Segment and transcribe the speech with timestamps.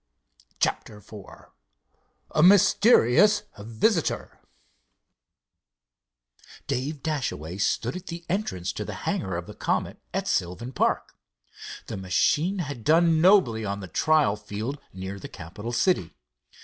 [0.59, 1.13] CHAPTER IV
[2.31, 4.39] A MYSTERIOUS VISITOR
[6.65, 11.13] Dave Dashaway stood at the entrance to the hangar of the Comet at Sylvan Park.
[11.85, 16.15] The machine had done nobly on the trial field near the Capitol city.